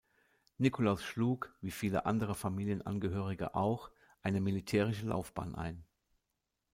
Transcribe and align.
Nikolaus 0.57 1.03
schlug, 1.03 1.53
wie 1.61 1.69
viele 1.69 2.07
andere 2.07 2.33
Familienangehörige 2.33 3.53
auch, 3.53 3.91
eine 4.23 4.41
militärische 4.41 5.05
Laufbahn 5.05 5.53
ein. 5.53 5.83